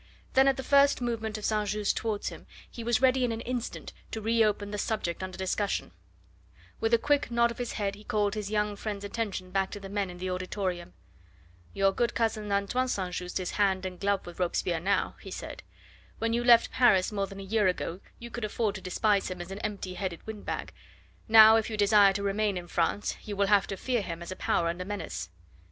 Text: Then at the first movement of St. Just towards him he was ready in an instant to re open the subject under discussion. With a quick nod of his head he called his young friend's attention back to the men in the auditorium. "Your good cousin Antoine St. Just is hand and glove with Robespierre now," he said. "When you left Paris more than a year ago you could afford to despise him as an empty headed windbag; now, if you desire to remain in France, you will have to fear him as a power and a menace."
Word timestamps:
Then 0.33 0.47
at 0.47 0.57
the 0.57 0.63
first 0.63 0.99
movement 0.99 1.37
of 1.37 1.45
St. 1.45 1.69
Just 1.69 1.95
towards 1.95 2.29
him 2.29 2.47
he 2.67 2.83
was 2.83 3.03
ready 3.03 3.23
in 3.23 3.31
an 3.31 3.41
instant 3.41 3.93
to 4.09 4.19
re 4.19 4.43
open 4.43 4.71
the 4.71 4.79
subject 4.79 5.21
under 5.21 5.37
discussion. 5.37 5.91
With 6.79 6.91
a 6.95 6.97
quick 6.97 7.29
nod 7.29 7.51
of 7.51 7.59
his 7.59 7.73
head 7.73 7.93
he 7.93 8.03
called 8.03 8.33
his 8.33 8.49
young 8.49 8.75
friend's 8.75 9.05
attention 9.05 9.51
back 9.51 9.69
to 9.69 9.79
the 9.79 9.89
men 9.89 10.09
in 10.09 10.17
the 10.17 10.31
auditorium. 10.31 10.93
"Your 11.71 11.91
good 11.91 12.15
cousin 12.15 12.51
Antoine 12.51 12.87
St. 12.87 13.13
Just 13.13 13.39
is 13.39 13.51
hand 13.51 13.85
and 13.85 13.99
glove 13.99 14.25
with 14.25 14.39
Robespierre 14.39 14.79
now," 14.79 15.17
he 15.21 15.29
said. 15.29 15.61
"When 16.17 16.33
you 16.33 16.43
left 16.43 16.71
Paris 16.71 17.11
more 17.11 17.27
than 17.27 17.39
a 17.39 17.43
year 17.43 17.67
ago 17.67 17.99
you 18.17 18.31
could 18.31 18.43
afford 18.43 18.73
to 18.73 18.81
despise 18.81 19.29
him 19.29 19.39
as 19.39 19.51
an 19.51 19.59
empty 19.59 19.93
headed 19.93 20.25
windbag; 20.25 20.73
now, 21.27 21.57
if 21.57 21.69
you 21.69 21.77
desire 21.77 22.13
to 22.13 22.23
remain 22.23 22.57
in 22.57 22.67
France, 22.67 23.17
you 23.21 23.35
will 23.35 23.45
have 23.45 23.67
to 23.67 23.77
fear 23.77 24.01
him 24.01 24.23
as 24.23 24.31
a 24.31 24.35
power 24.35 24.67
and 24.67 24.81
a 24.81 24.83
menace." 24.85 25.29